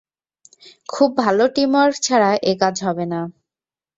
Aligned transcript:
খুব 0.89 1.09
ভালো 1.17 1.43
টীমওয়ার্ক 1.55 1.95
ছাড়া 2.03 2.31
এ-কাজ 2.43 2.75
হবে 2.83 3.05
না। 3.05 3.21